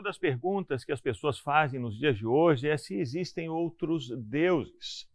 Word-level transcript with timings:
Uma 0.00 0.04
das 0.04 0.16
perguntas 0.16 0.82
que 0.82 0.92
as 0.92 1.00
pessoas 1.02 1.38
fazem 1.38 1.78
nos 1.78 1.98
dias 1.98 2.16
de 2.16 2.24
hoje 2.24 2.66
é 2.66 2.74
se 2.78 2.94
existem 2.94 3.50
outros 3.50 4.08
deuses. 4.08 5.06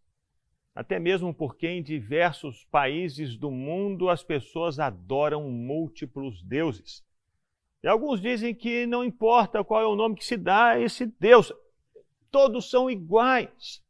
Até 0.76 1.00
mesmo 1.00 1.34
porque 1.34 1.68
em 1.68 1.82
diversos 1.82 2.66
países 2.66 3.36
do 3.36 3.50
mundo 3.50 4.10
as 4.10 4.24
pessoas 4.24 4.78
adoram 4.78 5.50
múltiplos 5.50 6.44
deuses. 6.44 7.04
E 7.82 7.88
alguns 7.88 8.22
dizem 8.22 8.54
que 8.54 8.86
não 8.86 9.04
importa 9.04 9.64
qual 9.64 9.82
é 9.82 9.88
o 9.88 9.96
nome 9.96 10.18
que 10.18 10.24
se 10.24 10.38
dá 10.38 10.74
a 10.74 10.80
esse 10.80 11.08
Deus, 11.20 11.52
todos 12.30 12.70
são 12.70 12.88
iguais. 12.88 13.84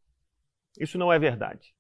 Isso 0.80 0.98
não 0.98 1.12
é 1.12 1.20
verdade. 1.20 1.76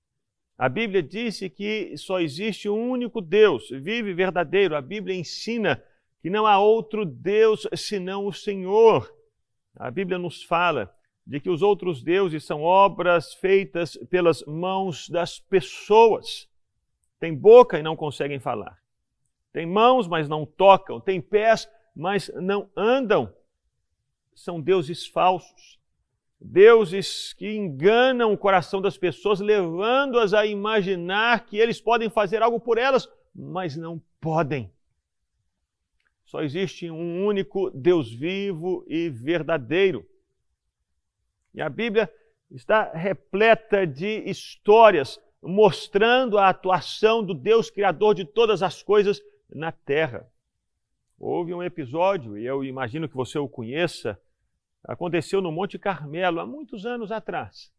A 0.57 0.67
Bíblia 0.67 1.01
disse 1.01 1.49
que 1.49 1.95
só 1.95 2.19
existe 2.19 2.67
um 2.67 2.89
único 2.89 3.21
Deus, 3.21 3.69
vive 3.69 4.13
verdadeiro. 4.13 4.75
A 4.75 4.81
Bíblia 4.81 5.15
ensina 5.15 5.81
que 6.25 6.29
não 6.31 6.47
há 6.47 6.57
outro 6.57 7.05
Deus 7.05 7.67
senão 7.75 8.25
o 8.25 8.33
Senhor. 8.33 9.15
A 9.77 9.91
Bíblia 9.91 10.17
nos 10.17 10.41
fala 10.41 10.91
de 11.23 11.39
que 11.39 11.51
os 11.51 11.61
outros 11.61 12.01
deuses 12.01 12.43
são 12.43 12.63
obras 12.63 13.35
feitas 13.35 13.95
pelas 14.09 14.43
mãos 14.45 15.07
das 15.07 15.39
pessoas. 15.39 16.49
Tem 17.19 17.31
boca 17.31 17.77
e 17.77 17.83
não 17.83 17.95
conseguem 17.95 18.39
falar. 18.39 18.75
Tem 19.53 19.67
mãos, 19.67 20.07
mas 20.07 20.27
não 20.27 20.47
tocam. 20.47 20.99
Tem 20.99 21.21
pés, 21.21 21.69
mas 21.95 22.31
não 22.33 22.71
andam. 22.75 23.31
São 24.33 24.59
deuses 24.59 25.05
falsos. 25.05 25.79
Deuses 26.41 27.33
que 27.33 27.55
enganam 27.55 28.33
o 28.33 28.37
coração 28.37 28.81
das 28.81 28.97
pessoas, 28.97 29.39
levando-as 29.39 30.33
a 30.33 30.43
imaginar 30.43 31.45
que 31.45 31.59
eles 31.59 31.79
podem 31.79 32.09
fazer 32.09 32.41
algo 32.41 32.59
por 32.59 32.79
elas, 32.79 33.07
mas 33.31 33.77
não 33.77 34.01
podem. 34.19 34.73
Só 36.25 36.41
existe 36.41 36.89
um 36.89 37.23
único 37.25 37.69
Deus 37.69 38.11
vivo 38.11 38.83
e 38.87 39.09
verdadeiro. 39.09 40.05
E 41.53 41.61
a 41.61 41.69
Bíblia 41.69 42.11
está 42.49 42.91
repleta 42.91 43.85
de 43.85 44.23
histórias 44.29 45.19
mostrando 45.41 46.39
a 46.39 46.49
atuação 46.49 47.23
do 47.23 47.33
Deus 47.33 47.69
Criador 47.69 48.15
de 48.15 48.25
todas 48.25 48.63
as 48.63 48.81
coisas 48.81 49.21
na 49.53 49.71
terra. 49.71 50.27
Houve 51.17 51.53
um 51.53 51.61
episódio, 51.61 52.37
e 52.37 52.45
eu 52.45 52.63
imagino 52.63 53.07
que 53.07 53.15
você 53.15 53.37
o 53.37 53.47
conheça, 53.47 54.19
aconteceu 54.83 55.41
no 55.41 55.51
Monte 55.51 55.77
Carmelo 55.77 56.39
há 56.39 56.45
muitos 56.45 56.85
anos 56.85 57.11
atrás, 57.11 57.71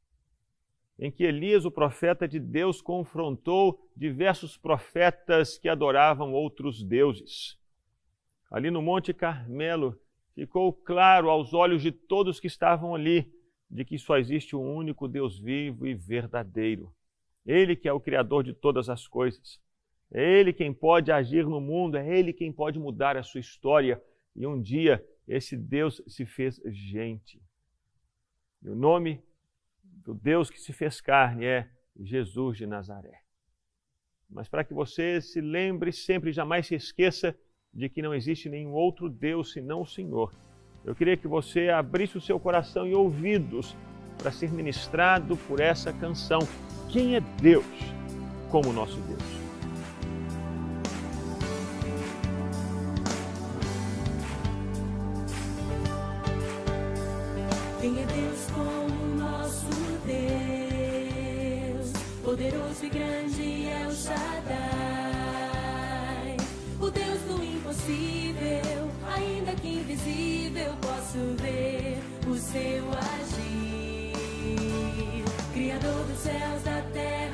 em 0.98 1.10
que 1.10 1.24
Elias, 1.24 1.64
o 1.64 1.70
profeta 1.70 2.26
de 2.26 2.38
Deus, 2.38 2.80
confrontou 2.80 3.90
diversos 3.94 4.56
profetas 4.56 5.58
que 5.58 5.68
adoravam 5.68 6.32
outros 6.32 6.82
deuses 6.82 7.58
ali 8.56 8.70
no 8.70 8.80
Monte 8.80 9.12
Carmelo, 9.12 10.00
ficou 10.34 10.72
claro 10.72 11.28
aos 11.28 11.52
olhos 11.52 11.82
de 11.82 11.92
todos 11.92 12.40
que 12.40 12.46
estavam 12.46 12.94
ali 12.94 13.30
de 13.70 13.84
que 13.84 13.98
só 13.98 14.16
existe 14.16 14.56
um 14.56 14.74
único 14.74 15.06
Deus 15.06 15.38
vivo 15.38 15.86
e 15.86 15.94
verdadeiro. 15.94 16.90
Ele 17.44 17.76
que 17.76 17.86
é 17.86 17.92
o 17.92 18.00
Criador 18.00 18.42
de 18.42 18.54
todas 18.54 18.88
as 18.88 19.06
coisas. 19.06 19.60
É 20.10 20.22
Ele 20.24 20.54
quem 20.54 20.72
pode 20.72 21.12
agir 21.12 21.44
no 21.44 21.60
mundo, 21.60 21.98
é 21.98 22.18
Ele 22.18 22.32
quem 22.32 22.50
pode 22.50 22.78
mudar 22.78 23.14
a 23.18 23.22
sua 23.22 23.40
história. 23.40 24.02
E 24.34 24.46
um 24.46 24.58
dia 24.58 25.06
esse 25.28 25.54
Deus 25.54 26.00
se 26.06 26.24
fez 26.24 26.58
gente. 26.64 27.38
E 28.62 28.70
o 28.70 28.74
nome 28.74 29.22
do 29.84 30.14
Deus 30.14 30.48
que 30.48 30.58
se 30.58 30.72
fez 30.72 30.98
carne 30.98 31.44
é 31.44 31.68
Jesus 32.00 32.56
de 32.56 32.66
Nazaré. 32.66 33.20
Mas 34.30 34.48
para 34.48 34.64
que 34.64 34.72
você 34.72 35.20
se 35.20 35.42
lembre 35.42 35.92
sempre, 35.92 36.32
jamais 36.32 36.66
se 36.66 36.74
esqueça 36.74 37.38
de 37.76 37.88
que 37.90 38.00
não 38.00 38.14
existe 38.14 38.48
nenhum 38.48 38.72
outro 38.72 39.08
Deus 39.08 39.52
senão 39.52 39.82
o 39.82 39.86
Senhor. 39.86 40.32
Eu 40.82 40.94
queria 40.94 41.16
que 41.16 41.28
você 41.28 41.68
abrisse 41.68 42.16
o 42.16 42.20
seu 42.20 42.40
coração 42.40 42.86
e 42.86 42.94
ouvidos 42.94 43.76
para 44.16 44.32
ser 44.32 44.50
ministrado 44.50 45.36
por 45.36 45.60
essa 45.60 45.92
canção. 45.92 46.38
Quem 46.88 47.16
é 47.16 47.20
Deus 47.20 47.66
como 48.50 48.72
nosso 48.72 48.98
Deus? 49.00 49.22
Quem 57.80 58.00
é 58.00 58.06
Deus 58.06 58.50
como 58.52 59.16
nosso 59.16 59.68
Deus? 60.06 61.92
Poderoso 62.24 62.86
e 62.86 62.88
grande 62.88 63.66
é 63.66 63.86
o 63.86 63.92
Shaddai 63.92 64.56
impossível, 67.66 68.90
ainda 69.14 69.52
que 69.56 69.68
invisível, 69.68 70.72
posso 70.80 71.18
ver 71.42 71.98
o 72.28 72.36
seu 72.36 72.84
agir. 73.14 74.12
Criador 75.52 76.04
dos 76.04 76.18
céus, 76.18 76.62
da 76.62 76.80
terra 76.92 77.25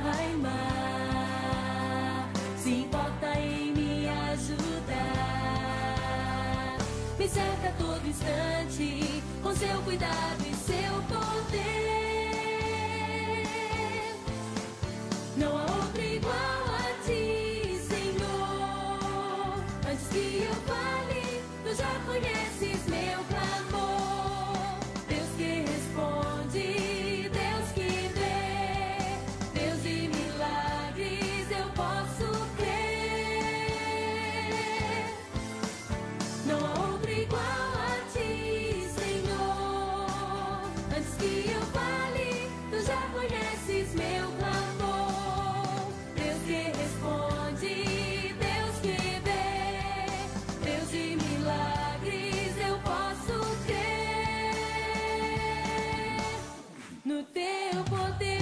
no 57.12 57.23
teu 57.25 57.84
poder. 57.91 58.42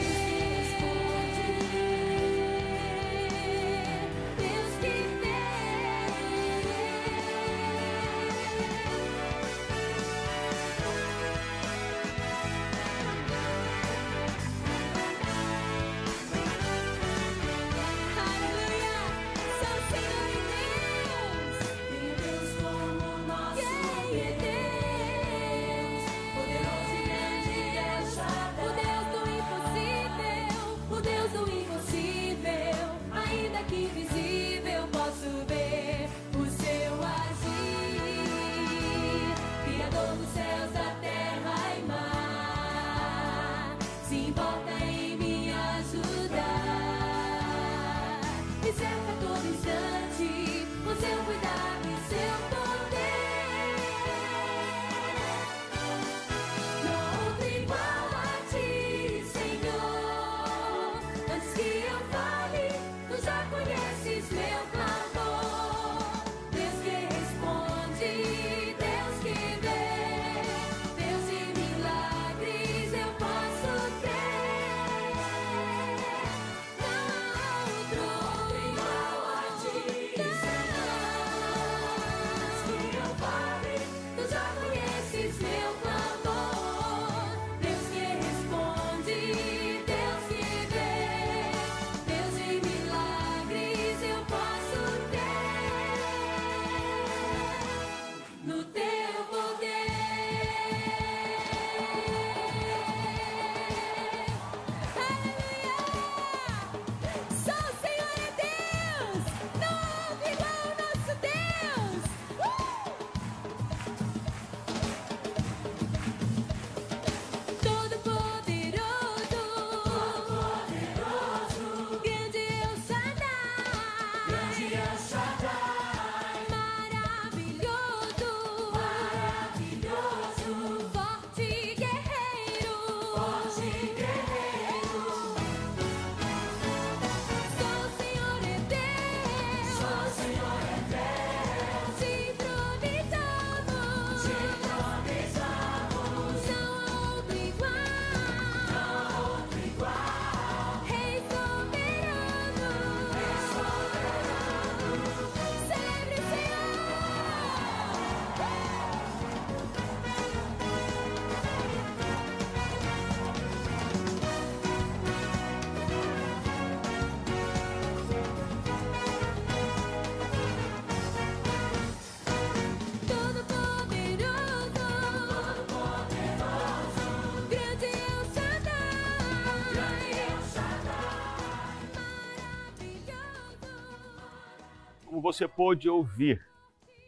Como 185.11 185.21
você 185.21 185.49
pôde 185.49 185.89
ouvir, 185.89 186.41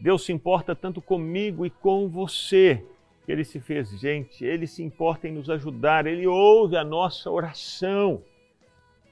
Deus 0.01 0.25
se 0.25 0.33
importa 0.33 0.75
tanto 0.75 1.01
comigo 1.01 1.65
e 1.65 1.71
com 1.71 2.09
você, 2.09 2.85
que 3.25 3.31
ele 3.31 3.45
se 3.45 3.61
fez 3.61 3.91
gente, 3.91 4.45
ele 4.45 4.67
se 4.67 4.83
importa 4.83 5.29
em 5.29 5.33
nos 5.33 5.49
ajudar, 5.49 6.05
ele 6.05 6.27
ouve 6.27 6.77
a 6.77 6.83
nossa 6.83 7.31
oração, 7.31 8.21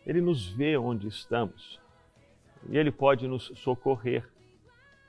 ele 0.04 0.20
nos 0.20 0.48
vê 0.48 0.76
onde 0.76 1.06
estamos 1.06 1.78
e 2.69 2.76
ele 2.76 2.90
pode 2.90 3.28
nos 3.28 3.52
socorrer. 3.54 4.28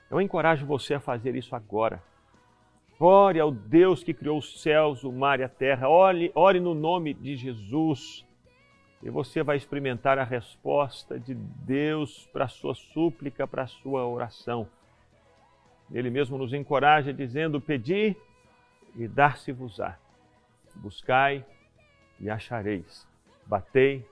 Eu 0.08 0.20
encorajo 0.20 0.64
você 0.64 0.94
a 0.94 1.00
fazer 1.00 1.34
isso 1.34 1.56
agora. 1.56 2.00
Ore 3.00 3.40
ao 3.40 3.50
Deus 3.50 4.04
que 4.04 4.14
criou 4.14 4.38
os 4.38 4.62
céus, 4.62 5.02
o 5.02 5.10
mar 5.10 5.40
e 5.40 5.42
a 5.42 5.48
terra. 5.48 5.88
Ore, 5.88 6.30
ore 6.36 6.60
no 6.60 6.72
nome 6.72 7.14
de 7.14 7.34
Jesus. 7.34 8.24
E 9.02 9.10
você 9.10 9.42
vai 9.42 9.56
experimentar 9.56 10.18
a 10.18 10.24
resposta 10.24 11.18
de 11.18 11.34
Deus 11.34 12.28
para 12.32 12.44
a 12.44 12.48
sua 12.48 12.74
súplica, 12.74 13.46
para 13.46 13.64
a 13.64 13.66
sua 13.66 14.06
oração. 14.06 14.68
Ele 15.90 16.08
mesmo 16.08 16.38
nos 16.38 16.52
encoraja 16.52 17.12
dizendo: 17.12 17.60
Pedi 17.60 18.16
e 18.94 19.08
dar-se-vos-á. 19.08 19.98
Buscai 20.76 21.44
e 22.20 22.30
achareis. 22.30 23.06
Batei 23.44 24.06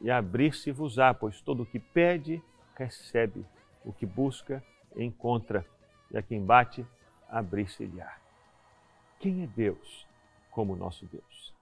e 0.00 0.10
abrir-se-vos-á, 0.10 1.12
pois 1.12 1.40
todo 1.40 1.62
o 1.62 1.66
que 1.66 1.78
pede, 1.78 2.42
recebe. 2.74 3.44
O 3.84 3.92
que 3.92 4.06
busca, 4.06 4.64
encontra. 4.96 5.64
E 6.10 6.16
a 6.16 6.22
quem 6.22 6.44
bate, 6.44 6.86
abrir-se-lhe-á. 7.28 8.16
Quem 9.20 9.44
é 9.44 9.46
Deus 9.46 10.06
como 10.50 10.74
nosso 10.74 11.06
Deus? 11.06 11.54